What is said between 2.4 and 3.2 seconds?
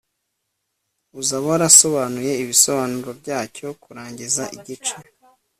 ibisobanuro